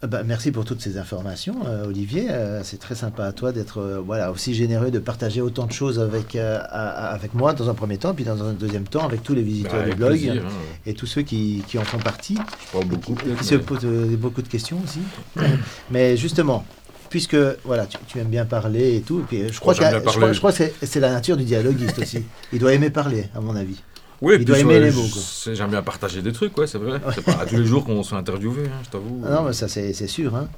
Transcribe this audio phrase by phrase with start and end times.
[0.00, 2.28] Ah bah, merci pour toutes ces informations, euh, Olivier.
[2.30, 5.72] Euh, c'est très sympa à toi d'être euh, voilà, aussi généreux de partager autant de
[5.72, 9.34] choses avec, avec moi dans un premier temps, puis dans un deuxième temps avec tous
[9.34, 10.50] les visiteurs Bah, du blog plaisir, hein.
[10.86, 12.38] et tous ceux qui, qui en font partie,
[12.72, 13.16] Je beaucoup.
[13.16, 13.84] qui se posent
[14.16, 15.00] beaucoup de questions aussi.
[15.90, 16.64] Mais justement,
[17.10, 20.38] puisque voilà, tu, tu aimes bien parler et tout, et puis, je crois, que je
[20.38, 22.22] crois, je c'est la nature du dialoguiste aussi.
[22.52, 23.82] Il doit aimer parler, à mon avis.
[24.20, 25.04] Oui, Il doit aimer les mots,
[25.52, 27.00] J'aime bien partager des trucs, ouais, c'est vrai.
[27.14, 29.22] C'est pas à tous les jours qu'on se fait interviewer, hein, je t'avoue.
[29.26, 30.34] Ah non, mais ça c'est sûr.
[30.34, 30.48] Hein.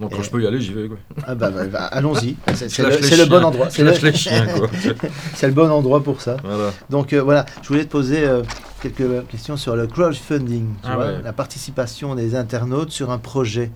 [0.00, 0.88] Donc quand et- je peux y aller, j'y vais.
[0.88, 0.98] Quoi.
[1.26, 2.36] Ah bah, bah, bah, allons-y.
[2.54, 2.82] C'est
[3.16, 3.70] le, bon endroit.
[3.70, 3.92] C'est le,
[5.42, 6.36] le bon endroit pour ça.
[6.44, 6.72] voilà.
[6.90, 8.42] Donc euh, voilà, je voulais te poser euh,
[8.82, 11.22] quelques questions sur le crowdfunding, tu Ah vois, ouais.
[11.24, 13.70] la participation des internautes sur un projet.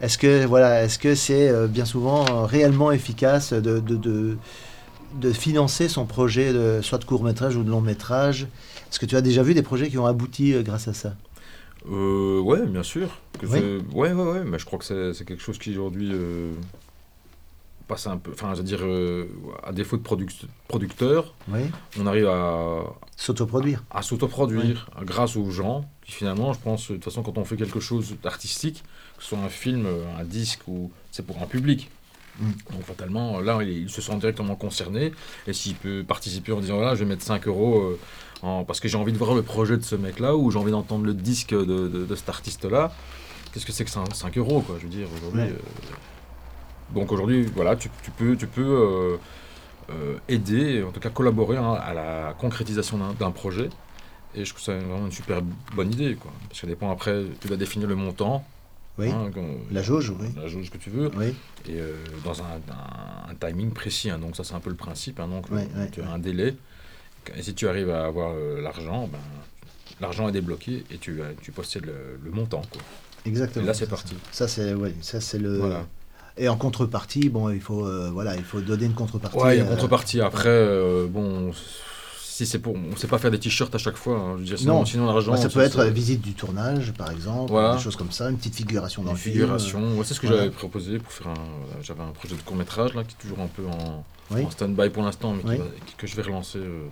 [0.00, 4.36] Est-ce que voilà, est-ce que c'est euh, bien souvent réellement efficace de, de, de,
[5.20, 8.42] de financer son projet, de, soit de court métrage ou de long métrage
[8.90, 11.14] Est-ce que tu as déjà vu des projets qui ont abouti euh, grâce à ça?
[11.90, 13.08] Euh, ouais, bien sûr.
[13.38, 13.58] Que Oui.
[13.94, 16.52] Ouais, ouais, ouais, mais je crois que c'est quelque chose qui aujourd'hui euh,
[17.88, 18.32] passe un peu.
[18.32, 19.26] Enfin, je veux dire, euh,
[19.62, 21.60] à défaut de produc- producteur, Oui.
[22.00, 22.82] on arrive à,
[23.16, 23.84] S'autoproduire.
[23.90, 27.56] à s'autoproduire grâce aux gens qui finalement, je pense, de toute façon, quand on fait
[27.56, 28.82] quelque chose d'artistique,
[29.16, 29.86] que ce soit un film,
[30.18, 31.88] un disque ou c'est pour un public.
[32.40, 32.50] Mm.
[32.72, 35.12] Donc fatalement, là, il, il se sent directement concerné.
[35.46, 37.98] Et s'il peut participer en disant, voilà, je vais mettre 5 euros euh,
[38.42, 40.70] en- parce que j'ai envie de voir le projet de ce mec-là ou j'ai envie
[40.72, 42.92] d'entendre le disque de, de- de cet artiste-là,
[43.52, 45.42] qu'est-ce que c'est que 5, euros, quoi, je veux dire, aujourd'hui.
[45.42, 45.48] Ouais.
[45.50, 46.94] euh.
[46.94, 48.36] Donc aujourd'hui, voilà, tu, tu peux...
[48.36, 49.16] Tu peux euh,
[49.90, 53.68] euh, aider, en tout cas collaborer hein, à la concrétisation d'un- d'un projet.
[54.34, 55.40] Et je trouve ça vraiment une super
[55.76, 56.16] bonne idée.
[56.16, 56.32] Quoi.
[56.48, 58.44] Parce que ça dépend après, tu dois définir le montant,
[58.98, 59.10] Oui.
[59.10, 60.28] hein, comme- La jauge, oui.
[60.36, 61.34] la jauge que tu veux, Oui.
[61.68, 61.94] et euh,
[62.24, 64.08] dans un, un- un timing précis.
[64.10, 64.18] hein.
[64.18, 65.20] Donc ça c'est un peu le principe.
[65.20, 65.28] hein.
[65.28, 66.10] Donc Ouais, euh, ouais, tu as ouais.
[66.10, 66.54] un délai.
[67.36, 69.18] Et si tu arrives à avoir euh, l'argent, ben,
[70.00, 72.62] l'argent est débloqué et tu, tu possèdes le, le montant.
[72.72, 72.80] Quoi.
[73.26, 73.64] Exactement.
[73.64, 74.14] Et là, c'est parti.
[74.32, 75.58] Ça c'est oui, ça c'est le.
[75.58, 75.84] Voilà.
[76.38, 79.36] Et en contrepartie, bon, il faut euh, voilà, il faut donner une contrepartie.
[79.38, 80.20] Ouais, il y a une euh, contrepartie.
[80.20, 81.50] Après, euh, bon,
[82.36, 84.18] si c'est pour, on sait pas faire des t-shirts à chaque fois.
[84.18, 84.32] hein.
[84.34, 84.84] Je veux dire, sinon, Non.
[84.84, 85.32] sinon l'argent.
[85.32, 87.76] bah, ça peut être visite du tournage, par exemple, Voilà.
[87.76, 89.34] des choses comme ça, une petite figuration dans Une le film.
[89.36, 90.42] figuration, ouais, c'est ce que Voilà.
[90.42, 91.34] j'avais proposé pour faire un.
[91.82, 94.42] J'avais un projet de court métrage là qui est toujours un peu en, Oui.
[94.44, 95.56] en stand-by pour l'instant, mais qui Oui.
[95.56, 95.64] va-
[95.96, 96.86] que je vais relancer euh,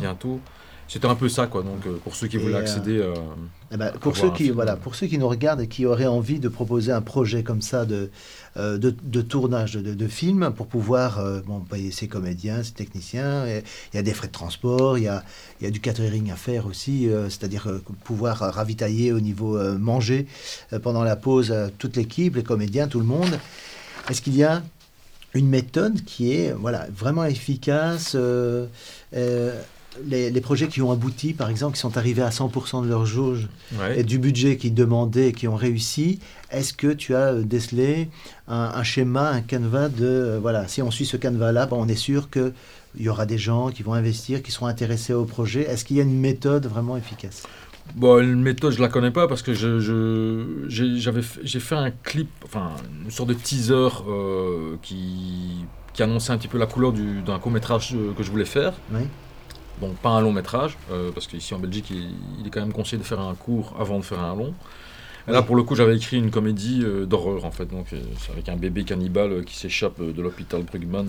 [0.00, 0.40] bientôt.
[0.88, 1.62] C'était un peu ça quoi.
[1.62, 3.14] Donc euh, pour ceux qui Et, voulaient euh, accéder, euh,
[3.72, 6.38] Eh ben, pour ceux qui voilà, pour ceux qui nous regardent et qui auraient envie
[6.38, 8.10] de proposer un projet comme ça de
[8.56, 12.72] euh, de, de tournage de, de film pour pouvoir euh, bon, payer ses comédiens, ses
[12.72, 15.24] techniciens, il y a des frais de transport, il y a
[15.60, 17.66] y a du catering à faire aussi, c'est-à-dire
[18.04, 20.26] pouvoir ravitailler au niveau manger
[20.82, 23.38] pendant la pause toute l'équipe, les comédiens, tout le monde.
[24.08, 24.62] Est-ce qu'il y a
[25.36, 28.66] une méthode qui est voilà, vraiment efficace euh,
[29.14, 29.60] euh,
[30.04, 33.06] les, les projets qui ont abouti, par exemple, qui sont arrivés à 100% de leur
[33.06, 33.48] jauge
[33.78, 34.00] ouais.
[34.00, 36.18] et du budget qu'ils demandaient et qui ont réussi,
[36.50, 38.08] est-ce que tu as euh, décelé
[38.48, 41.88] un, un schéma, un canevas de, euh, voilà, si on suit ce canevas-là, ben, on
[41.88, 42.52] est sûr qu'il
[42.98, 45.62] y aura des gens qui vont investir, qui seront intéressés au projet.
[45.62, 47.44] Est-ce qu'il y a une méthode vraiment efficace?
[47.94, 49.78] Bon, une méthode, je la connais pas parce que je,
[50.68, 52.72] j'ai, fait- un clip, enfin
[53.04, 57.38] une sorte de teaser euh, qui, qui annonçait un petit peu la couleur du, d'un
[57.38, 58.72] court métrage euh, que je voulais faire.
[58.92, 59.02] Oui.
[59.80, 62.08] Donc pas un long métrage, euh, parce qu'ici en Belgique, il,
[62.40, 64.54] il est quand même conseillé de faire un court avant de faire un long.
[65.28, 67.66] Et là, pour le coup, j'avais écrit une comédie euh, d'horreur, en fait.
[67.66, 71.06] Donc, euh, c'est avec un bébé cannibale qui s'échappe de l'hôpital Brugman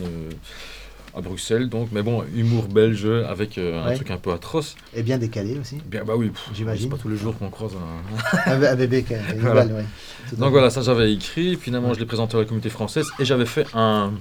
[1.15, 1.69] à Bruxelles.
[1.69, 3.95] Donc, mais bon, humour belge avec un Ouais.
[3.95, 4.75] truc un peu atroce.
[4.95, 5.77] Et bien décalé aussi.
[5.85, 6.89] Bien, bah oui, J'imagine.
[6.89, 7.73] C'est pas tous les jours qu'on croise
[8.47, 9.65] un, bébé une Voilà.
[9.65, 13.45] Donc voilà, ça j'avais écrit, finalement je l'ai présenté à la communauté française et j'avais
[13.45, 14.11] fait un,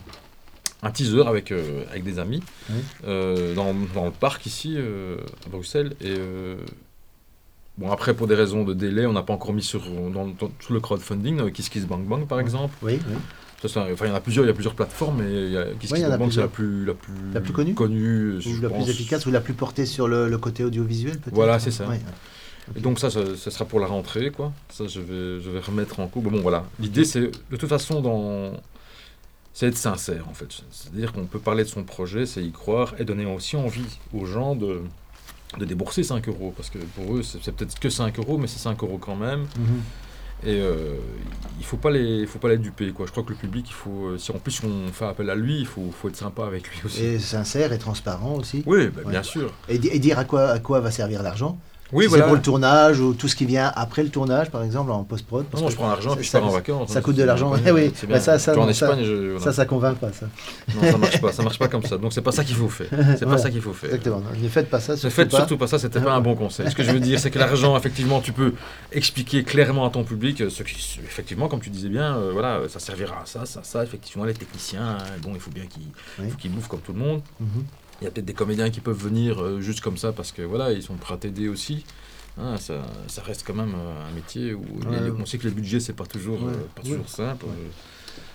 [0.83, 2.77] un teaser avec, euh, avec des amis Oui.
[3.07, 5.17] euh, dans, dans le parc ici euh,
[5.47, 5.95] à Bruxelles.
[6.01, 6.15] Et
[7.79, 10.51] bon, après, pour des raisons de délai, on n'a pas encore mis sur, dans, dans-
[10.61, 12.75] sur le crowdfunding, Kiss Kiss Bang Bang par exemple.
[12.83, 12.99] Oui,
[13.65, 15.91] enfin, il y en a plusieurs, il y a plusieurs plateformes, mais y a Kiss
[15.91, 18.63] y Kiss Bang Bang c'est la plus, la plus, La plus connue connue Ou je
[18.63, 18.85] la pense.
[18.85, 21.87] plus efficace ou la plus portée sur le, le côté audiovisuel, peut-être Voilà, c'est ça.
[22.77, 24.53] Et donc ça, ça, ça sera pour la rentrée, quoi.
[24.71, 26.21] Ça, je vais, je vais remettre en cours.
[26.23, 26.65] Bon, bon, voilà.
[26.81, 27.21] L'idée, c'est
[27.51, 28.53] de toute façon, dans...
[29.59, 30.49] c'est être sincère, en fait.
[30.71, 34.27] C'est-à-dire qu'on peut parler de son projet, c'est y croire et donner aussi envie aux
[34.27, 34.83] gens de,
[35.59, 36.53] de débourser 5 euros.
[36.55, 39.41] Parce que pour eux, c'est peut-être que 5 euros, mais c'est 5 euros quand même.
[39.59, 39.81] Mhm.
[40.45, 40.97] Et euh,
[41.59, 43.07] il faut pas les, faut pas les duper, quoi.
[43.07, 45.35] Je crois que le public, il faut, euh, si en plus on fait appel à
[45.35, 47.03] lui, il faut, faut être sympa avec lui aussi.
[47.03, 48.63] Et sincère et transparent aussi.
[48.67, 49.11] Oui, bah, Ouais.
[49.13, 49.51] bien sûr.
[49.71, 51.59] Et, et dire à quoi, à quoi va servir l'argent.
[51.93, 52.25] Oui, si voilà.
[52.25, 55.05] C'est pour le tournage ou tout ce qui vient après le tournage, par exemple, en
[55.05, 55.47] post-prod.
[55.55, 56.91] Non, je prends l'argent puis je pars en vacances.
[56.91, 57.53] Ça coûte de l'argent.
[57.73, 60.27] oui, bah, ça, ça, en Espagne, je, ça, ça convainc pas, ça.
[60.75, 61.33] Non, ça marche pas.
[61.33, 61.97] Ça marche pas comme ça.
[61.97, 62.89] Donc c'est pas ça qu'il faut faire.
[63.19, 63.91] C'est pas ça qu'il faut faire.
[63.91, 64.23] Exactement.
[64.41, 64.95] Ne faites pas ça.
[64.95, 65.79] Ne faites surtout pas ça.
[65.79, 66.71] C'était pas un bon conseil.
[66.71, 68.55] Ce que je veux dire, c'est que l'argent, effectivement, tu peux
[68.93, 72.81] expliquer clairement à ton public, ce qui, effectivement, comme tu disais bien, euh, voilà, ça
[72.81, 73.83] servira à ça, ça, ça.
[73.85, 75.65] Effectivement, les techniciens, bon, il faut bien
[76.39, 77.23] qu'ils bouffent comme tout le monde.
[77.41, 77.65] Mhm.
[78.01, 80.43] Il y a peut-être des comédiens qui peuvent venir euh, juste comme ça parce que
[80.43, 81.85] voilà, ils sont prêts à t'aider aussi.
[82.39, 82.75] Hein, ça,
[83.07, 84.63] ça, reste quand même euh, un métier où
[85.19, 87.47] on sait que le budget c'est pas toujours, euh, pas toujours simple.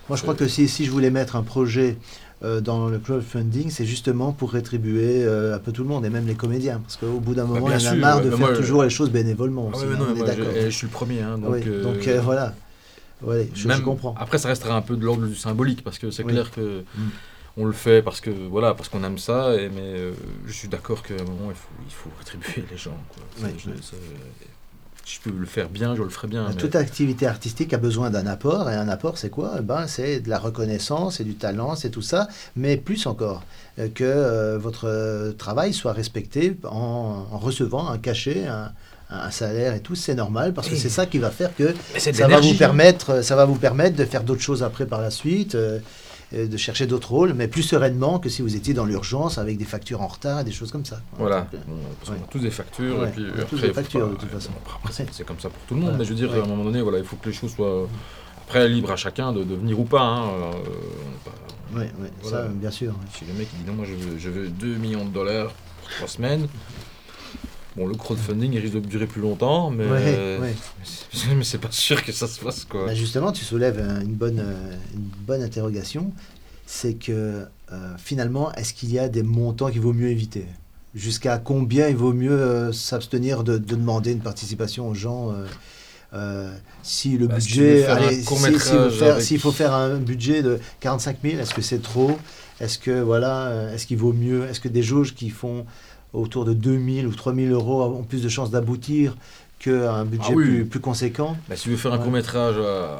[0.09, 1.97] Moi je crois que si, si je voulais mettre un projet
[2.41, 6.33] dans le crowdfunding, c'est justement pour rétribuer un peu tout le monde et même les
[6.33, 6.79] comédiens.
[6.79, 9.11] Parce qu'au bout d'un moment, il y en a marre de faire toujours les choses
[9.11, 9.69] bénévolement.
[9.71, 10.47] Ah aussi, hein, on est d'accord.
[10.55, 11.21] Je, je, suis le premier.
[11.21, 12.55] Hein, donc, donc voilà.
[13.21, 14.15] Ouais, je, comprends.
[14.17, 16.83] Après, ça restera un peu de l'ordre du symbolique parce que c'est clair que.
[16.95, 17.09] Mm
[17.57, 20.13] on le fait parce que voilà parce qu'on aime ça et, mais euh,
[20.45, 22.97] je suis d'accord qu'à un moment il faut, il faut rétribuer les gens
[25.03, 28.25] je, peux le faire bien je le ferai bien toute activité artistique a besoin d'un
[28.25, 29.55] apport et un apport c'est quoi?
[29.59, 33.43] Eh ben c'est de la reconnaissance c'est du talent c'est tout ça mais plus encore
[33.79, 38.71] euh, que euh, votre travail soit respecté en, recevant un cachet un,
[39.29, 42.39] salaire et tout, c'est normal parce que c'est ça qui va faire que ça va
[42.39, 45.57] vous permettre, ça va vous permettre de faire d'autres choses après par la suite
[46.33, 49.65] de chercher d'autres rôles, mais plus sereinement que si vous étiez dans l'urgence avec des
[49.65, 51.01] factures en retard et des choses comme ça.
[51.17, 51.47] Voilà,
[51.99, 53.05] parce qu'on a tous des factures.
[53.05, 54.51] et puis tous des factures de toute façon.
[55.11, 56.81] C'est comme ça pour tout le monde, mais je veux dire, à un moment donné,
[56.81, 57.87] voilà, il faut que les choses soient
[58.47, 60.01] après libre à chacun de, venir ou pas.
[60.01, 60.51] Hein,
[61.73, 62.93] oui, oui, ça, bien sûr.
[63.13, 65.89] Si le mec dit non, moi je veux, je veux 2 millions de dollars pour
[65.95, 66.47] 3 semaines,
[67.77, 69.85] Bon, le crowdfunding, il risque de durer plus longtemps, mais,
[70.39, 72.65] mais c'est pas sûr que ça se fasse.
[72.65, 72.87] Quoi.
[72.87, 76.11] Bah, justement, tu soulèves une bonne, euh, une bonne interrogation.
[76.65, 80.45] C'est que euh, finalement, est-ce qu'il y a des montants qu'il vaut mieux éviter?
[80.95, 85.33] Jusqu'à combien il vaut mieux euh, s'abstenir de, demander une participation aux gens
[86.83, 87.87] si le bah, budget,
[89.21, 92.17] s'il faut faire un budget de 45 000, est-ce que c'est trop?
[92.59, 95.65] Est-ce que voilà, est-ce qu'il vaut mieux Est-ce que des jauges qui font
[96.13, 99.15] autour de 2000 ou 3000 euros ont plus de chances d'aboutir
[99.59, 101.37] qu'un budget ah plus, plus, conséquent.
[101.47, 102.99] Bah, si vous faire un court métrage à,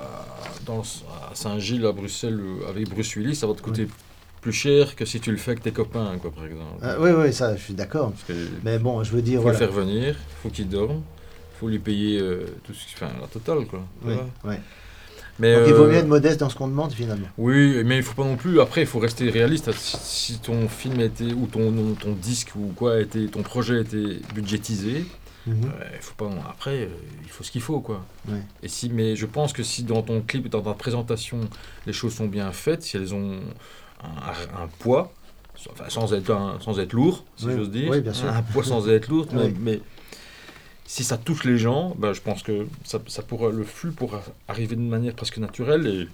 [0.65, 3.87] dans, à Saint-Gilles, à Bruxelles, euh, avec Bruce Willis, ça va te coûter
[4.41, 6.79] plus cher que si tu le fais avec tes copains, quoi, par exemple.
[6.81, 8.13] Ah, oui, oui, ça, je suis d'accord.
[8.63, 9.39] Mais bon, je veux dire.
[9.39, 11.01] Il faut le faire venir, il faut qu'il dorme,
[11.55, 13.83] il faut lui payer euh, tout ce, enfin, la totale, quoi.
[14.05, 14.55] Oui.
[15.41, 17.25] Mais Donc il vaut mieux être modeste dans ce qu'on demande finalement.
[17.39, 18.61] Oui, mais il faut pas non plus.
[18.61, 19.71] Après, il faut rester réaliste.
[19.71, 25.03] Si, ton film était ou ton, ton disque ou quoi était, ton projet était budgétisé,
[25.47, 25.63] mhm.
[25.65, 26.29] euh, faut pas.
[26.47, 26.89] Après, euh,
[27.23, 28.05] il faut ce qu'il faut quoi.
[28.61, 31.39] Et si, mais je pense que si dans ton clip, dans ta présentation,
[31.87, 33.39] les choses sont bien faites, si elles ont
[34.03, 35.11] un, poids,
[35.89, 38.29] sans être sans être lourd, si j'ose dire, oui, bien sûr.
[38.29, 39.25] un poids sans être lourd,
[39.59, 39.81] mais
[40.91, 44.21] si ça touche les gens, ben, je pense que ça, ça pourra, le flux pourra
[44.49, 46.07] arriver de manière presque naturelle et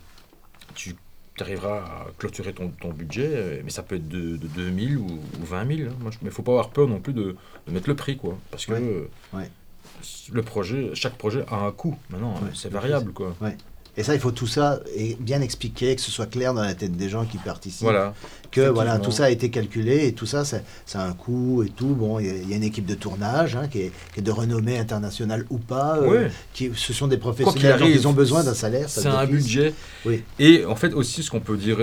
[0.76, 0.96] tu
[1.40, 5.08] arriveras à clôturer ton, ton, budget, euh, mais ça peut être de, de 2000 ou,
[5.08, 5.90] ou 20 000.
[5.90, 5.96] Hein.
[6.00, 7.36] Moi, mais il ne faut pas avoir peur non plus de,
[7.66, 8.38] de, mettre le prix, quoi.
[8.52, 9.10] Parce que
[10.32, 11.98] le projet, chaque projet a un coût.
[12.12, 13.36] Maintenant, c'est variable, quoi.
[13.98, 16.76] Et ça, il faut tout ça et bien expliquer, que ce soit clair dans la
[16.76, 17.82] tête des gens qui participent.
[17.82, 18.14] Voilà.
[18.52, 20.62] Que voilà, tout ça a été calculé et tout ça, ça,
[20.94, 21.88] a un coût et tout.
[21.88, 25.58] Bon, il y, a une équipe de tournage hein, qui, est, de renommée internationale ou
[25.58, 25.98] pas.
[25.98, 28.88] Euh, qui, ce sont des professionnels qui ont besoin d'un salaire.
[28.88, 29.74] C'est un budget.
[30.06, 30.24] Oui.
[30.38, 31.78] Et en fait, aussi, ce qu'on peut dire,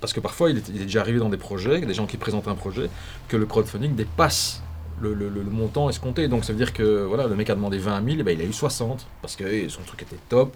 [0.00, 2.54] parce que parfois, il est, déjà arrivé dans des projets, des gens qui présentent un
[2.54, 2.88] projet,
[3.28, 4.62] que le crowdfunding dépasse
[5.00, 6.28] le, le, le, montant escompté.
[6.28, 8.42] Donc ça veut dire que voilà, le mec a demandé 20 000, et ben, il
[8.42, 10.54] a eu 60 parce que son truc était top.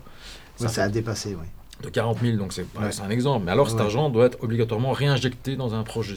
[0.56, 1.46] Ça, a dépassé, oui.
[1.82, 2.66] De 40 000, donc c'est
[3.02, 3.46] un exemple.
[3.46, 6.16] Mais alors cet argent doit être obligatoirement réinjecté dans un projet.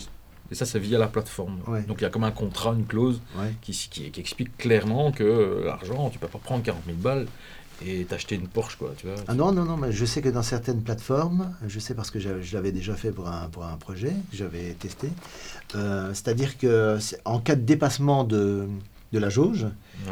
[0.52, 1.60] Et ça, c'est via la plateforme.
[1.88, 3.22] Donc il y a comme un contrat, une clause
[3.62, 7.28] qui, qui, qui, explique clairement que euh, l'argent, tu peux pas prendre 40 000 balles
[7.86, 9.16] et t'acheter une Porsche, quoi, tu vois.
[9.28, 12.20] Ah non, non, non, mais je sais que dans certaines plateformes, je sais parce que
[12.20, 15.10] je l'avais déjà fait pour un, pour un projet que j'avais testé,
[15.76, 18.68] euh, c'est-à-dire que en cas de dépassement de,
[19.12, 19.68] de la jauge,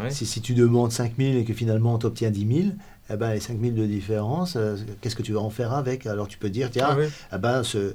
[0.09, 2.69] si, si, tu demandes 5 000 et que finalement tu obtiens 10 000,
[3.13, 6.05] eh ben, les 5000 de différence, euh, qu'est-ce que tu vas en faire avec?
[6.05, 6.97] Alors tu peux dire, tiens, ah
[7.33, 7.93] eh ben, ce,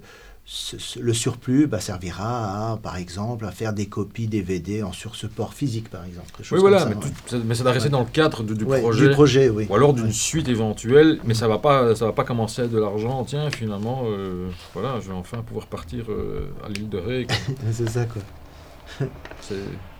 [1.00, 5.54] le surplus bah, servira à, par exemple, à faire des copies DVD en sur support
[5.54, 6.28] physique, par exemple.
[6.52, 6.94] Oui, voilà, mais,
[7.26, 9.08] ça, mais, ça, doit rester dans le cadre du, projet.
[9.08, 9.66] Du projet oui.
[9.68, 12.68] Ou alors d'une suite éventuelle, mais ça ne va, pas, ça va pas commencer à
[12.68, 13.24] de l'argent.
[13.24, 17.26] Tiens, finalement, euh, voilà, je vais enfin pouvoir partir euh, à l'île de Ré.
[17.72, 18.22] C'est ça, quoi.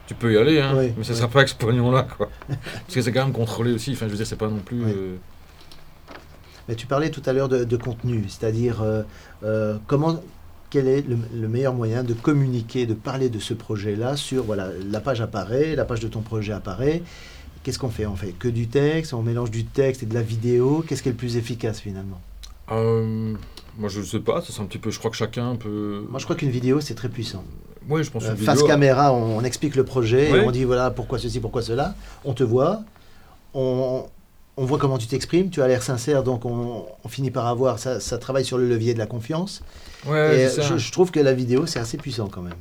[0.06, 2.28] tu peux y aller, hein, mais ce ne sera pas avec ce pognon-là, quoi.
[2.48, 3.92] Parce que c'est quand même contrôlé aussi.
[3.92, 4.84] Enfin, je veux dire, c'est pas non plus.
[4.84, 5.16] Euh,
[6.68, 9.02] mais tu parlais tout à l'heure de, contenu, c'est-à-dire euh,
[9.44, 10.20] euh, comment
[10.70, 15.00] quel est le, meilleur moyen de communiquer, de parler de ce projet-là sur, voilà, la
[15.00, 17.02] page apparaît, la page de ton projet apparaît.
[17.62, 18.06] Qu'est-ce qu'on fait?
[18.06, 20.84] On fait que du texte, on mélange du texte et de la vidéo.
[20.86, 22.20] Qu'est-ce qui est le plus efficace finalement?
[22.70, 23.34] Euh,
[23.76, 24.40] Moi, je ne sais pas.
[24.40, 24.90] C'est un petit peu.
[24.90, 26.04] Je crois que chacun peut.
[26.08, 27.44] Moi, je crois qu'une vidéo, c'est très puissant.
[27.88, 28.24] Oui, je pense.
[28.24, 31.94] Euh, face caméra, on, explique le projet, et on dit voilà pourquoi ceci, pourquoi cela.
[32.24, 32.82] On te voit,
[33.54, 34.06] on,
[34.56, 38.00] on voit comment tu t'exprimes, tu as l'air sincère, donc on, finit par avoir, ça,
[38.00, 39.62] ça, travaille sur le levier de la confiance.
[40.06, 42.54] Ouais, et je, trouve que la vidéo, c'est assez puissant quand même.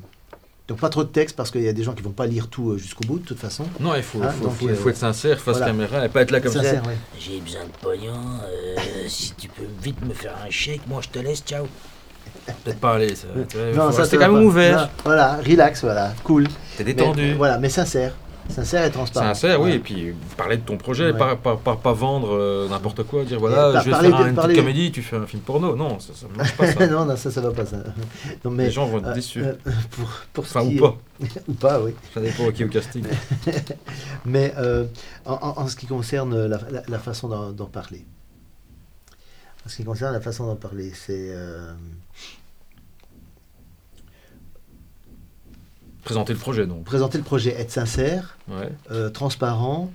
[0.67, 2.47] Donc pas trop de texte parce qu'il y a des gens qui vont pas lire
[2.47, 3.65] tout euh, jusqu'au bout de toute façon.
[3.79, 6.51] Non, il faut, hein, faut, faut, être sincère face caméra et pas être là comme
[6.51, 6.91] sincère, ça.
[7.19, 8.75] J'ai besoin de pognon, euh,
[9.07, 11.67] si tu peux vite me faire un chèque, moi je te laisse, ciao.
[12.63, 13.27] Peut-être pas aller, ça.
[13.75, 14.89] non, ça c'est quand même ouvert.
[15.03, 16.47] voilà, relax, voilà, cool.
[16.77, 17.35] T'es détendu.
[17.35, 18.13] voilà, mais sincère.
[18.49, 19.33] Sincère et transparent.
[19.33, 23.23] Sincère, oui, et puis parler de ton projet, pas, pas, pas, vendre euh, n'importe quoi,
[23.23, 25.75] dire voilà, je vais faire une petite comédie, tu fais un film porno.
[25.75, 26.87] Non, ça ne marche pas ça.
[26.89, 27.77] non, non, ça, ça va pas ça.
[28.43, 29.43] Non, mais, Les gens vont être euh, déçus.
[29.43, 29.53] Euh,
[29.91, 30.95] pour, pour enfin, ou pas.
[31.47, 31.95] ou pas, oui.
[32.13, 33.03] Ça dépend qui au casting.
[34.25, 34.53] mais
[35.25, 38.05] en, en, ce qui concerne la, la, façon d'en parler,
[39.65, 41.33] en ce qui concerne la façon d'en parler, c'est
[46.05, 46.83] Présenter le projet, donc.
[46.83, 48.37] Présenter le projet, être sincère,
[48.91, 49.91] euh, transparent,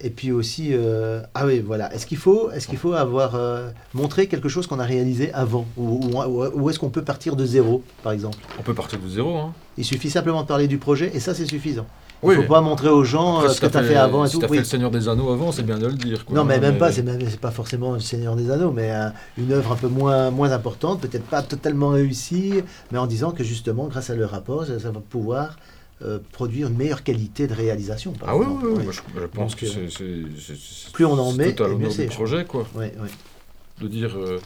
[0.00, 1.94] et puis aussi, euh, ah oui, voilà.
[1.94, 5.66] Est-ce qu'il faut, est-ce qu'il faut avoir euh, montré quelque chose qu'on a réalisé avant,
[5.76, 6.00] ou,
[6.54, 8.38] ou, est-ce qu'on peut partir de zéro, par exemple?
[8.58, 9.36] On peut partir de zéro.
[9.36, 9.52] Hein.
[9.76, 11.86] Il suffit simplement de parler du projet, et ça, c'est suffisant.
[12.22, 14.26] Il ne faut pas montrer aux gens ce que tu as fait, avant.
[14.26, 16.24] si tu as fait le Seigneur des Anneaux avant, c'est bien de le dire.
[16.30, 18.90] Non, mais même pas, c'est pas forcément le Seigneur des Anneaux, mais
[19.38, 22.62] une œuvre un peu moins, moins importante, peut-être pas totalement réussie,
[22.92, 25.56] mais en disant que justement, grâce à le rapport, ça, va pouvoir
[26.02, 28.14] euh, produire une meilleure qualité de réalisation.
[28.26, 28.84] ah oui, oui, oui.
[28.90, 30.92] je, pense que euh, c'est.
[30.92, 32.06] Plus on en met, mieux c'est.
[32.06, 32.66] projet, quoi.
[32.74, 33.08] Oui, oui.
[33.82, 34.16] De dire.
[34.16, 34.38] Euh,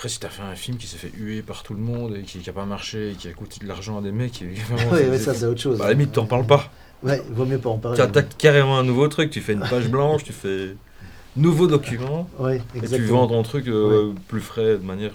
[0.00, 2.16] après, si tu as fait un film qui s'est fait huer par tout le monde
[2.16, 4.42] et qui n'a pas marché et qui a coûté de l'argent à des mecs,
[4.92, 5.76] oui, ça c'est autre chose.
[5.76, 6.70] Bah, à la limite, t'en parles pas.
[7.02, 7.98] Ouais, vaut mieux pas en parler.
[7.98, 10.74] Tu attaques carrément un nouveau truc, tu fais une page blanche, tu fais
[11.36, 15.12] nouveau document, ouais, et tu vends ton truc euh, plus frais de manière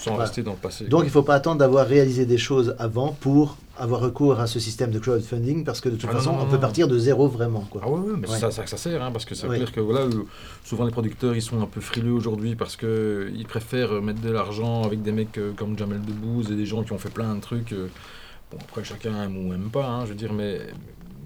[0.00, 0.86] sans rester dans le passé.
[0.86, 4.46] Donc il ne faut pas attendre d'avoir réalisé des choses avant pour avoir recours à
[4.46, 7.28] ce système de crowdfunding parce que de toute ah façon on peut partir de zéro
[7.28, 7.66] vraiment.
[7.70, 7.80] Quoi.
[7.84, 10.00] Ah oui, mais c'est ça, ça sert hein, parce que ça veut dire que voilà,
[10.00, 10.24] euh,
[10.64, 14.82] souvent les producteurs ils sont un peu frileux aujourd'hui parce qu'ils préfèrent mettre de l'argent
[14.84, 17.40] avec des mecs euh, comme Jamel Debbouze et des gens qui ont fait plein de
[17.40, 17.74] trucs.
[18.50, 20.60] Bon, après, chacun aime ou aime pas, hein, je veux dire, mais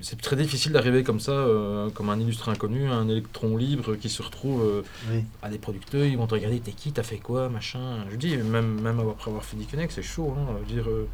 [0.04, 4.11] c'est très difficile d'arriver comme ça, euh, comme un illustre inconnu, un électron libre qui
[4.11, 7.49] se retrouve euh, à des producteurs, ils vont te regarder, t'es qui, t'as fait quoi,
[7.49, 8.04] machin.
[8.11, 10.90] Je dis, même, même après avoir fait Disconnect, c'est chaud, hein, je veux dire.
[10.90, 11.07] Euh.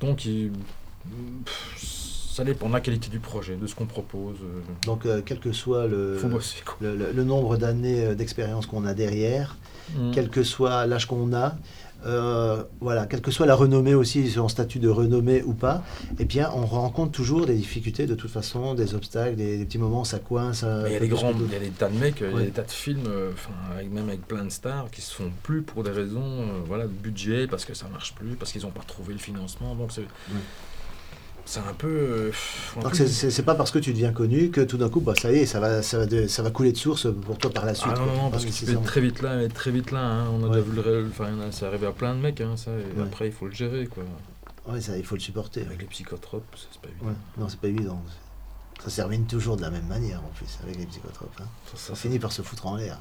[0.00, 0.28] Donc,
[1.86, 4.38] ça dépend de la qualité du projet, de ce qu'on propose.
[4.84, 6.20] Donc, quel que soit le,
[6.80, 9.56] le, nombre d'années d'expérience qu'on a derrière,
[9.94, 10.10] mmh.
[10.12, 11.56] quel que soit l'âge qu'on a,
[12.06, 15.82] euh, voilà, quelle que soit la renommée aussi, son statut de renommée ou pas,
[16.18, 20.04] eh bien, on rencontre toujours des difficultés de toute façon, des obstacles, des, petits moments,
[20.04, 20.64] ça coince.
[20.86, 22.44] Il y a des grands, il y a des tas de mecs, il y a
[22.44, 23.32] des tas de films, euh,
[23.90, 26.92] même avec plein de stars, qui se font plus pour des raisons, euh, voilà, de
[26.92, 29.74] budget, parce que ça marche plus, parce qu'ils n'ont pas trouvé le financement.
[29.74, 30.06] Donc c'est
[31.48, 31.88] c'est un peu.
[31.88, 32.32] Euh,
[32.82, 35.36] Donc c'est pas parce que tu deviens connu que tout d'un coup, bah, ça y
[35.36, 37.94] est, ça va, ça, va ça va couler de source pour toi par la suite.
[37.96, 40.00] Ah non, non, parce que tu peux être très vite là, être très vite là.
[40.00, 40.28] Hein.
[40.30, 41.08] On a déjà vu le.
[41.08, 42.70] Enfin, c'est arrivé à plein de mecs, hein, ça.
[42.72, 44.04] Et après, il faut le gérer, quoi.
[44.66, 45.62] Oui, ça, il faut le supporter.
[45.64, 47.18] Avec les psychotropes, c'est pas évident.
[47.38, 48.02] Non, c'est pas évident.
[48.84, 51.34] Ça se termine toujours de la même manière, en plus, avec les psychotropes.
[51.40, 51.48] Hein.
[51.74, 52.98] Ça, finit par se foutre en l'air.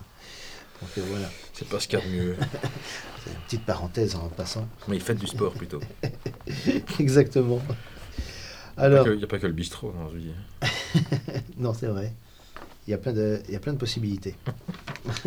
[0.82, 1.30] Donc euh, voilà.
[1.52, 2.36] C'est pas ce qu'il y a de mieux.
[3.28, 4.70] une petite parenthèse en passant.
[4.88, 5.82] Mais il fait du sport plutôt.
[7.00, 7.60] Exactement.
[8.78, 12.14] Alors, il n'y a, pas que le bistrot dans ce non, c'est vrai.
[12.88, 14.36] Il y, a plein de, il y a plein de possibilités.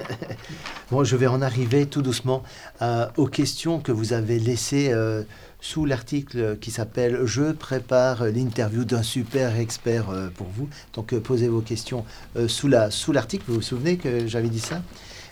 [0.90, 2.42] bon, je vais en arriver tout doucement
[2.80, 5.25] euh, aux questions que vous avez laissées euh,
[5.61, 10.71] sous l'article qui s'appelle Je prépare l'interview d'un super expert euh, pour vous.
[10.95, 12.07] Donc, posez vos questions
[12.47, 13.45] sous l'article.
[13.45, 14.80] Sous vous vous souvenez que j'avais dit ça?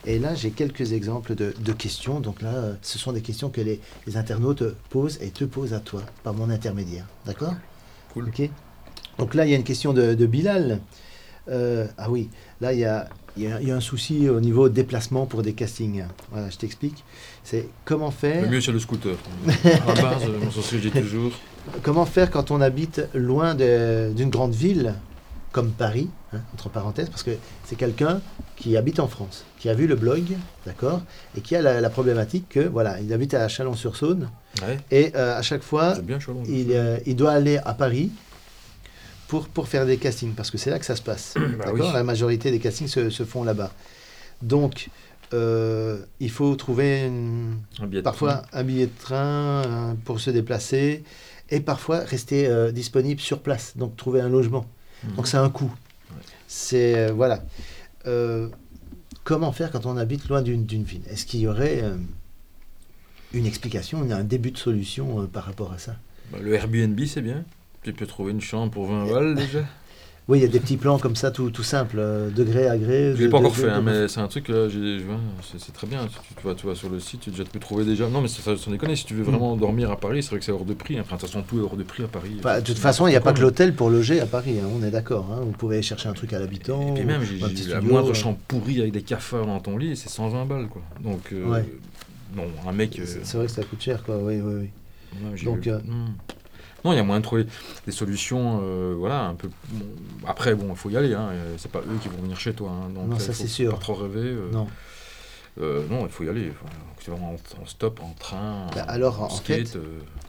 [0.05, 2.21] Et là, j'ai quelques exemples de, questions.
[2.21, 5.81] Donc là, ce sont des questions que les, les internautes posent et te posent à
[5.81, 7.07] toi par mon intermédiaire.
[7.25, 7.55] D'accord?
[8.17, 8.49] Ok.
[9.19, 10.81] Donc là, il y a une question de, Bilal.
[11.49, 12.29] Euh, ah oui,
[12.61, 13.09] là, il y a,
[13.75, 16.05] un souci au niveau déplacement pour des castings.
[16.31, 17.05] Voilà, je t'explique.
[17.45, 18.43] C'est comment faire.
[18.43, 19.17] Le mieux, c'est le scooter.
[19.65, 20.23] à la base,
[20.73, 21.33] dis toujours.
[21.83, 24.95] Comment faire quand on habite loin d'une grande ville
[25.53, 27.31] comme Paris, hein, entre parenthèses, parce que
[27.65, 28.21] c'est quelqu'un
[28.57, 30.37] qui habite en France, qui a vu le blog,
[30.67, 31.01] d'accord,
[31.37, 34.31] et qui a la, problématique que, voilà, il habite à Chalon-sur-Saône,
[34.91, 35.95] et euh, à chaque fois,
[36.49, 38.11] il, euh, il, doit aller à Paris
[39.29, 42.03] pour, pour faire des castings, parce que c'est là que ça se passe, bah La
[42.05, 43.73] majorité des castings se, se font là-bas.
[44.43, 44.89] Donc,
[45.35, 48.61] euh, il faut trouver une- Un parfois train.
[48.61, 51.03] un billet de train pour se déplacer
[51.51, 54.67] et parfois rester disponible sur place, donc trouver un logement.
[55.05, 55.17] Mhm.
[55.17, 55.73] Donc c'est un coût.
[56.47, 57.43] C'est voilà.
[59.29, 61.03] Comment faire quand on habite loin d'une d'une ville?
[61.11, 61.97] Est-ce qu'il y aurait euh,
[63.33, 65.97] une explication, un début de solution euh, par rapport à ça
[66.33, 67.45] Bah, le Airbnb, c'est bien.
[67.83, 69.61] Tu peux trouver une chambre pour 20 balles déjà.
[70.31, 72.69] Oui, il y a des petits plans comme ça, tout, tout simple, euh, de gré
[72.69, 73.15] à gré.
[73.17, 75.19] Je l'ai pas encore de- fait, hein, mais c'est un truc, là, vois,
[75.57, 76.07] c'est très bien.
[76.07, 78.11] Tu, tu vas, tu vas sur le site, tu, déjà, tu peux trouver déjà.
[78.11, 80.45] Non, mais ça, sans déconner, si tu veux vraiment dormir à Paris, c'est vrai que
[80.45, 80.99] c'est hors de prix.
[80.99, 81.03] hein.
[81.03, 82.37] Enfin, de toute façon, tout est hors de prix à Paris.
[82.41, 84.69] Enfin, de toute façon, il n'y a pas que l'hôtel pour loger à Paris, hein,
[84.79, 85.31] on est d'accord.
[85.33, 85.41] hein.
[85.47, 86.91] Vous pouvez chercher un truc à l'habitant.
[86.91, 89.01] Et puis même, ou j'ai un petit j'ai la moindre euh, chambre pourrie avec des
[89.01, 90.83] cafards dans ton lit, c'est 120 balles, quoi.
[91.03, 91.65] Donc, euh, Ouais.
[92.35, 92.99] Non, un mec.
[92.99, 94.17] euh, C'est vrai que ça coûte cher, quoi.
[94.19, 94.71] Oui, oui, oui.
[95.31, 96.15] Ouais, Donc, vu- euh, Hmm.
[96.85, 97.47] Non, il y a moyen de trouver
[97.87, 99.49] des solutions, euh, voilà, un peu...
[99.71, 99.85] bon,
[100.27, 102.71] après, bon, il faut y aller, hein, c'est pas eux qui vont venir chez toi,
[102.71, 103.73] hein, donc Non, ça, c'est sûr.
[103.73, 104.21] pas trop rêver.
[104.21, 104.69] euh, Non.
[105.61, 106.67] euh, non, il faut y aller, faut-
[107.05, 109.79] c'est vraiment en, en stop, en train, Bah, en, alors, en en skate, fait-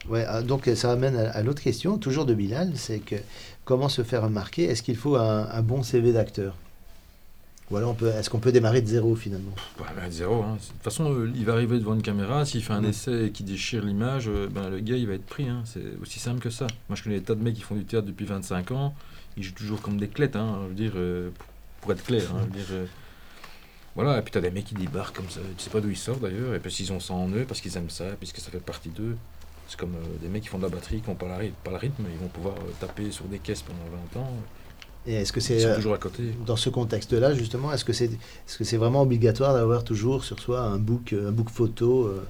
[0.10, 3.16] Ouais, ah, donc ça amène à, à l'autre question, toujours de Bilal, c'est que
[3.64, 4.64] comment se faire remarquer?
[4.64, 6.56] Est-ce qu'il faut un, un bon CV d'acteur?
[7.72, 9.52] Ou alors, on peut- est-ce qu'on peut démarrer de zéro finalement?
[9.80, 10.42] Ouais, bah, zéro.
[10.42, 10.56] hein.
[10.56, 12.86] De toute façon, euh, il va arriver devant une caméra, s'il fait un Mm.
[12.86, 15.84] essai et qu'il déchire l'image, euh, ben, le gars, il va être pris, hein, c'est
[16.02, 16.66] aussi simple que ça.
[16.90, 18.96] Moi, je connais des tas de mecs qui font du théâtre depuis 25 ans,
[19.38, 21.30] ils jouent toujours comme des clettes, hein, je veux dire, euh,
[21.82, 22.90] pour, être clair, hein, je veux dire...
[23.96, 25.98] Voilà, et puis t'as des mecs qui débarquent comme ça, tu sais pas d'où ils
[25.98, 28.50] sortent d'ailleurs, et puis ils ont ça en eux parce qu'ils aiment ça, puisque ça
[28.50, 29.16] fait partie d'eux.
[29.68, 31.28] C'est comme des mecs qui font de la batterie, qui n'ont pas,
[31.64, 33.80] pas le rythme, ils vont pouvoir taper sur des caisses pendant
[34.16, 34.32] 20 ans,
[35.10, 36.22] Et est-ce que c'est euh, toujours à côté.
[36.46, 40.40] dans ce contexte-là justement, est-ce que c'est est-ce que c'est vraiment obligatoire d'avoir toujours sur
[40.40, 42.22] soi un book euh, un book photo euh,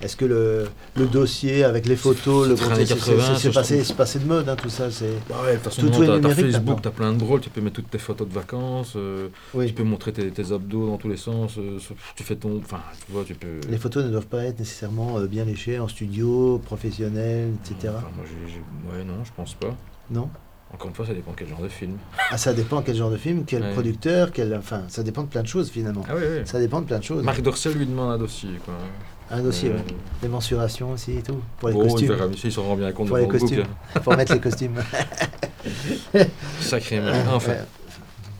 [0.00, 0.66] Est-ce que le,
[0.96, 3.54] le dossier avec les photos, le C'est très années c'est- 80, c'est- c'est ça, je
[3.78, 6.78] passé, passé de mode hein, tout ça, c'est Bah ouais, Tout- tout t'as numérique Facebook,
[6.82, 9.66] t'as plein de drôles, tu peux mettre toutes tes photos de vacances, euh, oui.
[9.66, 11.78] tu peux montrer tes, tes abdos dans tous les sens, euh,
[12.16, 12.58] tu fais ton...
[12.58, 13.58] Enfin, tu vois, tu peux...
[13.68, 17.94] Les photos ne doivent pas être nécessairement euh, bien léchées en studio, professionnel, etc.
[17.96, 19.74] Enfin, moi, j'ai- Ouais, non, je pense pas.
[20.10, 20.28] Non?
[20.74, 21.96] Encore une fois, ça dépend quel genre de film.
[22.30, 23.72] Ah, ça dépend quel genre de film, quel Ouais.
[23.72, 24.54] producteur, quel...
[24.56, 26.02] enfin, ça dépend de plein de choses finalement.
[26.08, 26.42] Ah oui, oui.
[26.46, 27.22] Ça dépend de plein de choses.
[27.22, 28.74] Marc Dorcel lui demande un dossier, quoi.
[29.30, 29.84] Un dossier, Euh, ouais.
[30.20, 31.40] Des mensurations aussi et tout.
[31.58, 32.08] Pour les bon, il costumes.
[32.08, 33.64] verra, il s'en rend bien compte Pour les book, costumes.
[34.02, 34.82] pour mettre les costumes.
[36.60, 36.98] Sacré.
[37.06, 37.58] Ah, enfin, Ouais.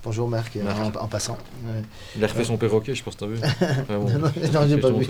[0.03, 0.97] Bonjour Marc, Marc.
[0.97, 1.39] En, en passant.
[1.65, 1.81] Ouais.
[2.17, 3.39] il a refait son perroquet, je pense que t'as vu.
[3.61, 5.07] Ah, bon, Non, non, non, j'ai pas vu.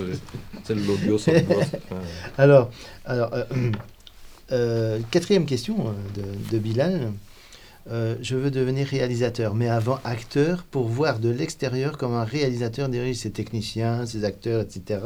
[0.63, 1.75] c'est- l'audio sur le boîte.
[1.91, 2.01] Enfin,
[2.37, 2.69] Alors,
[3.05, 3.43] alors euh,
[4.51, 7.11] euh, quatrième question euh, de, de Bilal.
[7.91, 12.89] Euh, je veux devenir réalisateur, mais avant acteur, pour voir de l'extérieur comment un réalisateur
[12.89, 15.01] dirige ses techniciens, ses acteurs, etc.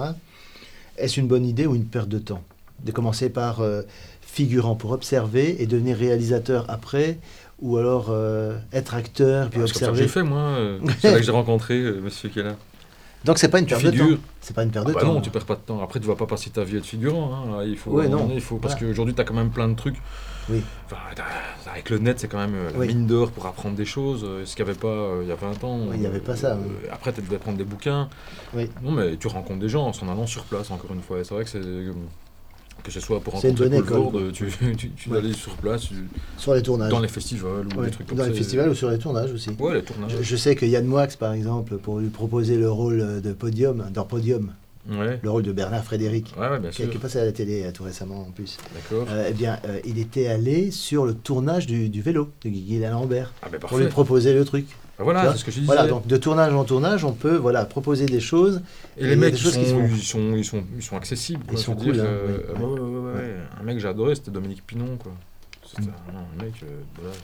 [0.97, 2.43] Est-ce une bonne idée ou une perte de temps?
[2.85, 3.81] De commencer par euh,
[4.21, 7.17] figurant pour observer et devenir réalisateur après,
[7.61, 9.97] ou alors euh, être acteur puis Ah, c'est observer?
[10.03, 10.57] j'ai fait, moi.
[11.01, 12.55] C'est là que j'ai rencontré monsieur là.
[13.25, 14.17] Donc c'est pas une perte de temps.
[14.39, 15.13] C'est pas une perte Ah de bah temps.
[15.13, 15.81] non, tu perds pas de temps.
[15.83, 17.33] Après, tu vas pas passer ta vie à être figurant.
[17.33, 17.63] hein.
[17.65, 18.19] Il faut, Ouais, non.
[18.23, 18.87] donné, il faut parce Voilà.
[18.87, 20.01] qu'aujourd'hui, tu as quand même plein de trucs.
[20.49, 20.61] Oui.
[20.85, 20.95] Enfin,
[21.71, 22.87] avec le net, c'est quand même euh, la Oui.
[22.87, 24.23] mine d'or pour apprendre des choses.
[24.23, 25.79] euh, Ce qu'il n'y avait pas euh, il y a 20 ans.
[25.89, 26.57] Oui, il y avait pas ça, Euh.
[26.91, 28.07] Après, tu devais prendre des bouquins.
[28.53, 28.69] Oui.
[28.81, 31.17] Non, mais tu rencontres des gens en s'en allant sur place, encore une fois.
[31.23, 31.59] C'est vrai que c'est.
[32.83, 34.45] Que ce soit pour rencontrer Paul tu,
[34.77, 35.17] tu, tu Ouais.
[35.17, 35.93] allais sur place, tu-
[36.37, 36.89] Sur les tournages.
[36.91, 38.29] dans les festivals ou Ouais, des trucs comme dans ça.
[38.29, 39.49] les festivals ou sur les tournages aussi.
[39.59, 40.11] Ouais, les tournages.
[40.17, 43.85] Je, je sais que Yann Moix, par exemple, pour lui proposer le rôle de Podium,
[43.93, 44.53] dans Podium,
[44.89, 45.19] Ouais.
[45.21, 46.89] le rôle de Bernard Frédéric, Ouais, ouais, bien qui, sûr.
[46.89, 49.05] qui est passé à la télé euh, tout récemment en plus, D'accord.
[49.11, 52.79] euh, eh bien, euh, il était allé sur le tournage du, du vélo de Guy
[52.79, 54.65] Lambert Ah, ben pour lui proposer le truc.
[54.99, 55.65] Bah voilà, c'est ce que je disais.
[55.65, 58.61] Voilà, donc de tournage en tournage, on peut voilà, proposer des choses.
[58.97, 59.85] Et les mecs, des ils choses sont, qui se font.
[59.87, 61.43] ils, sont, ils, sont, ils sont accessibles.
[61.45, 62.65] Quoi, Ils sont cool, dire, hein, euh, oui, oui.
[62.65, 63.35] ouais, ouais, ouais, ouais.
[63.59, 64.97] Un mec que j'ai adoré, c'était Dominique Pinon.
[64.97, 65.13] Quoi.
[65.65, 65.93] C'était Mm.
[66.15, 66.67] un, un mec euh,
[66.99, 67.15] voilà,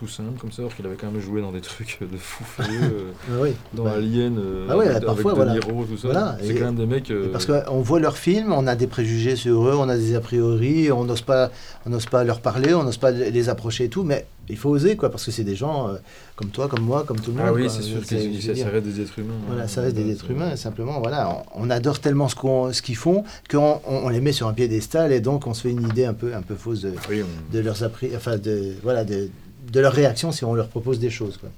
[0.00, 2.42] tout simple comme ça, alors qu'il avait quand même joué dans des trucs de fou
[2.42, 3.50] furieux, euh, Ah oui.
[3.74, 5.86] dans Bah, Alien, euh, Ah avec, parfois, avec De voilà.
[5.86, 6.08] Tout ça.
[6.08, 7.10] Voilà, C'est quand même des mecs.
[7.10, 10.14] euh, Parce qu'on voit leurs films, on a des préjugés sur eux, on a des
[10.14, 11.50] a priori, on n'ose pas,
[11.84, 14.70] on n'ose pas leur parler, on n'ose pas les approcher et tout, mais il faut
[14.70, 15.96] oser, quoi, parce que c'est des gens euh,
[16.34, 17.46] comme toi, comme moi, comme tout le monde.
[17.48, 19.34] Ah oui, c'est sûr que ça, reste des êtres humains.
[19.46, 19.68] Voilà, hein.
[19.68, 22.80] ça reste des Voilà, êtres humains, simplement, voilà, on, on adore tellement ce qu'on, ce
[22.80, 25.70] qu'ils font qu'on on, on les met sur un piédestal et donc on se fait
[25.70, 29.04] une idée un peu, un peu fausse de, Oui, de leurs appris, enfin de, voilà,
[29.04, 29.28] de,
[29.70, 31.48] de leur réaction si on leur propose des choses, quoi.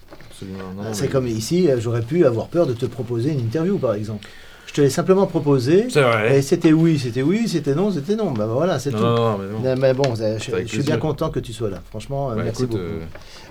[0.92, 3.94] c'est mais- comme ici, euh, j'aurais pu avoir peur de te proposer une interview, par
[3.94, 4.26] exemple.
[4.66, 5.88] Je te l'ai simplement proposé.
[5.88, 6.38] Vrai.
[6.38, 8.30] Et c'était oui, c'était oui, c'était non, c'était non.
[8.30, 8.96] Ben voilà, c'est tout.
[8.96, 9.76] non, mais non.
[9.78, 11.82] Mais, bon, je, suis bien content que tu sois là.
[11.90, 12.82] Franchement, euh, Bah, merci écoute, beaucoup.
[12.82, 13.04] euh,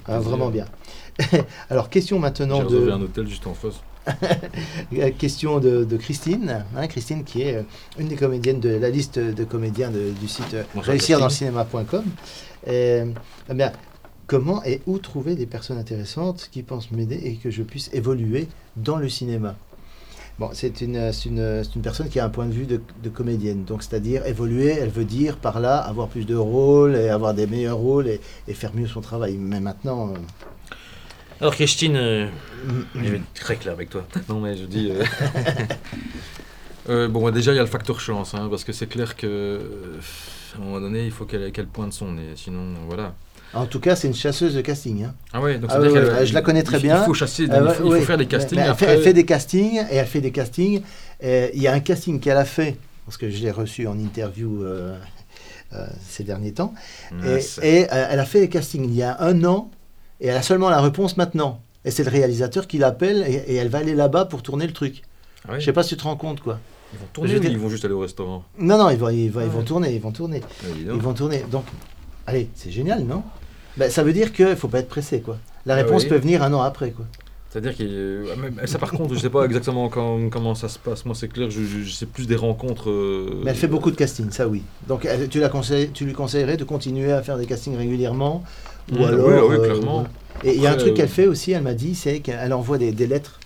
[0.08, 0.65] Ah, vraiment bien.
[1.69, 3.82] Alors, question maintenant de, un hôtel juste en face.
[5.19, 6.63] question de, de Christine.
[6.76, 7.63] hein, Christine, qui est
[8.00, 11.30] une des comédiennes de la liste de comédiens de- du site Bonjour, réussir dans le
[11.30, 11.50] Christine.
[11.50, 12.04] cinéma.com.
[12.67, 13.06] Euh,
[13.50, 13.71] eh bien,
[14.31, 18.47] comment et où trouver des personnes intéressantes qui pensent m'aider et que je puisse évoluer
[18.77, 19.57] dans le cinéma
[20.39, 22.81] Bon, c'est une, c'est une, c'est une personne qui a un point de vue de,
[23.03, 23.65] de comédienne.
[23.65, 27.45] Donc, c'est-à-dire évoluer, elle veut dire par là avoir plus de rôles et avoir des
[27.45, 29.35] meilleurs rôles et, et faire mieux son travail.
[29.37, 30.17] Mais maintenant, euh,
[31.41, 32.29] Alors Christine, euh,
[32.95, 34.07] je vais être très clair avec toi.
[34.29, 34.91] Non mais je dis...
[34.91, 35.03] euh,
[36.89, 39.17] euh, bon, bah, déjà il y a le facteur chance, hein, parce que c'est clair
[39.17, 39.59] que...
[40.55, 43.13] À un moment donné, il faut qu'elle qu'elle pointe son nez, sinon voilà.
[43.53, 45.03] En tout cas, c'est une chasseuse de casting.
[45.03, 45.13] hein.
[45.33, 47.01] Ah ouais, donc Ah ouais, ouais, je la connais très il- bien.
[47.01, 48.01] Il faut chasser, il faut, il faut oui.
[48.03, 48.57] faire des castings.
[48.57, 50.81] mais elle, après, fait, elle fait des castings et elle fait des castings.
[51.21, 53.97] Et Il y a un casting qu'elle a fait, parce que je l'ai reçu en
[53.99, 54.97] interview euh,
[55.73, 56.73] euh, ces derniers temps.
[57.11, 57.15] Ah,
[57.63, 59.69] Et, euh, elle a fait les castings il y a un an
[60.19, 61.61] et elle a seulement la réponse maintenant.
[61.83, 64.73] Et c'est le réalisateur qui l'appelle et, et elle va aller là-bas pour tourner le
[64.73, 65.01] truc.
[65.47, 66.59] Ah ouais, Je sais pas si tu te rends compte quoi.
[66.93, 68.43] Ils vont tourner je ou ils vont juste aller au restaurant?
[68.59, 69.63] Non, non, ils vont, ils vont, ils Ah vont ouais.
[69.65, 70.41] tourner, ils vont tourner.
[70.63, 70.67] Ah.
[70.77, 71.43] Ils vont tourner.
[71.49, 71.63] Donc,
[72.27, 73.23] allez, c'est génial, non?
[73.77, 75.38] Ben, Ça veut dire qu'il ne faut pas être pressé, quoi.
[75.65, 76.10] La Ah réponse oui.
[76.10, 77.05] peut venir un an après, quoi.
[77.49, 80.79] C'est-à-dire que euh, même- ça par contre, je sais pas exactement quand- comment ça se
[80.79, 81.03] passe.
[81.05, 82.89] Moi, c'est clair, je, je, je sais plus des rencontres.
[82.89, 84.63] euh, Mais elle fait beaucoup de castings, ça oui.
[84.88, 85.49] Donc, elle- tu, la
[85.93, 88.43] tu lui conseillerais de continuer à faire des castings régulièrement
[88.91, 89.27] Ou Mm, alors.
[89.27, 90.05] oui, oui, euh, clairement.
[90.45, 92.53] Et il y a un truc euh, qu'elle fait aussi, elle m'a dit, c'est qu'elle
[92.53, 93.39] envoie des, des lettres,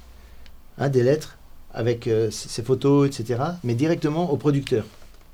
[0.78, 1.38] hein, des lettres
[1.74, 4.86] avec euh, ses photos, etc., mais directement au producteur.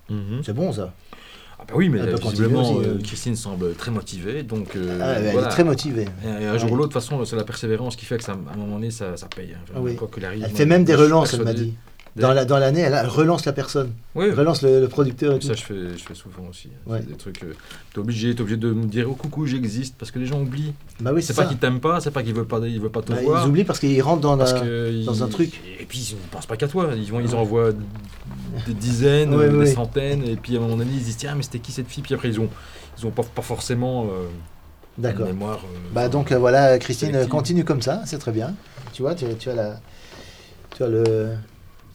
[0.09, 0.41] Mhm.
[0.45, 0.93] C'est bon, ça.
[1.61, 3.01] Ah bah oui, mais peut visiblement, aussi, euh, euh.
[3.03, 5.47] Christine semble très motivée, donc euh, Ah, elle voilà.
[5.47, 6.07] est très motivée.
[6.25, 6.73] Et un jour Ouais.
[6.73, 8.75] ou l'autre, de toute façon, c'est la persévérance qui fait que ça, à un moment
[8.75, 9.53] donné, ça, ça paye.
[9.53, 9.61] hein.
[9.75, 9.95] Ah oui.
[9.95, 11.73] Quoi qu'il arrive, Elle fait même des relances, elle m'a dit.
[12.17, 13.91] Dans la- dans l'année, elle, elle relance la personne.
[14.15, 15.47] Oui, Elle relance le, le producteur et tout.
[15.47, 16.67] ça je fais, je fais souvent aussi.
[16.85, 16.97] Ouais.
[16.99, 17.41] C'est des trucs.
[17.43, 17.53] euh,
[17.93, 20.73] t'es obligé, t'es obligé de me dire oh, coucou, j'existe, parce que les gens oublient.
[20.99, 23.01] Bah oui, C'est pas qu'ils t'aiment pas, c'est pas qu'ils veulent pas, ils veulent pas
[23.01, 23.45] te Bah, voir.
[23.45, 24.51] ils oublient parce qu'ils rentrent dans la...
[24.51, 25.61] dans ils- un truc.
[25.79, 26.89] Et puis ils ne pensent pas qu'à toi.
[26.97, 27.33] Ils, vont, ils Ouais.
[27.35, 27.69] envoient
[28.65, 29.65] des dizaines, Ouais, des ouais.
[29.73, 31.87] centaines, et puis à un moment donné, ils se disent tiens, mais c'était qui cette
[31.87, 32.03] fille?
[32.03, 32.49] Puis après, ils ont,
[32.97, 34.27] ils ont pas, pas forcément euh,
[34.97, 35.27] D'accord.
[35.27, 35.59] une mémoire.
[35.63, 38.53] euh, Bah donc euh, voilà, Christine, continue comme ça, c'est très bien.
[38.93, 39.79] Tu vois, tu, tu as la,
[40.75, 41.35] tu as le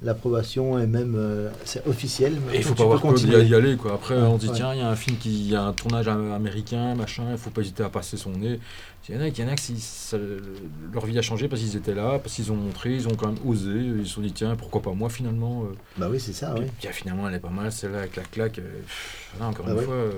[0.02, 2.34] l'approbation et même euh, c'est officiel.
[2.52, 3.94] Et il faut pas avoir peur d'y aller quoi.
[3.94, 4.54] Après Ouais, on se dit ouais.
[4.56, 7.24] tiens il y a un film qui il y a un tournage am- américain machin
[7.32, 8.60] il faut pas hésiter à passer son nez.
[9.08, 10.18] Il y en a il y en a que si ça-
[10.92, 13.28] leur vie a changé parce qu'ils étaient là parce qu'ils ont montré ils ont quand
[13.28, 15.62] même osé ils se sont dit tiens pourquoi pas moi finalement.
[15.64, 15.74] euh.
[15.96, 16.50] Bah oui, c'est ça.
[16.54, 16.70] Puis, oui.
[16.80, 18.58] tiens, finalement elle est pas mal celle-là avec la claque.
[18.58, 18.80] euh,
[19.40, 19.84] encore Bah une ouais.
[19.84, 20.10] fois euh,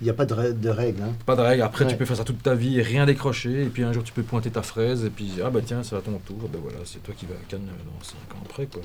[0.00, 1.02] Il n'y a pas de, rè- de règles.
[1.02, 1.12] hein.
[1.24, 1.62] pas de règle.
[1.62, 4.02] Après tu peux faire ça toute ta vie et rien décrocher et puis un jour
[4.02, 6.58] tu peux pointer ta fraise et puis ah bah tiens c'est à ton tour ben
[6.60, 8.82] voilà c'est toi qui vas à Cannes dans 5 ans après quoi.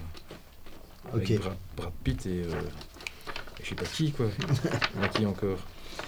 [1.13, 1.39] Avec Ok.
[1.39, 2.51] Brad, Brad Pitt et, euh,
[3.59, 4.25] et je sais pas qui, quoi.
[5.03, 5.57] A qui encore?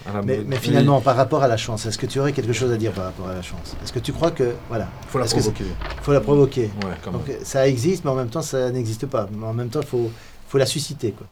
[0.06, 2.70] La Mais, mais finalement, par rapport à la chance, est-ce que tu aurais quelque chose
[2.72, 3.76] à dire par rapport à la chance?
[3.82, 5.64] Est-ce que tu crois que voilà, Il faut la provoquer.
[6.02, 7.20] faut la provoquer Ouais, quand même.
[7.20, 9.28] Donc ça existe, mais en même temps ça n'existe pas.
[9.32, 10.10] Mais en même temps, faut,
[10.48, 11.26] faut la susciter quoi.